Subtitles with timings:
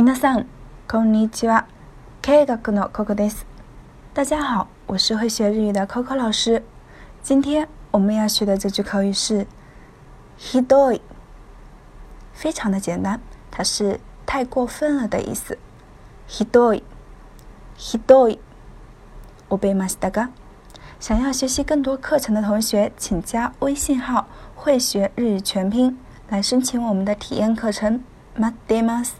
[0.00, 0.46] 皆さん、
[0.88, 1.66] こんにちは。
[2.22, 3.44] K 学の Coco です。
[4.14, 6.62] 大家好，我是会学日语的 Coco 老师。
[7.20, 9.48] 今天我们要学的这句口语是
[10.38, 11.00] “ひどい”，
[12.32, 13.18] 非常的简单，
[13.50, 15.58] 它是太过分了的意思。
[16.28, 16.84] ひどい、
[17.76, 18.38] ひどい。
[19.48, 20.28] 我背ましたが，
[21.00, 25.98] 想要学习更多课程的同学，请加微信号“会学日语全拼”
[26.30, 28.04] 来申请我们的体验课程。
[28.36, 29.14] 待ってます。